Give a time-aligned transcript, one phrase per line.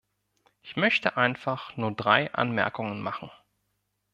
[0.63, 3.29] Ich möchte einfach nur drei Anmerkungen machen.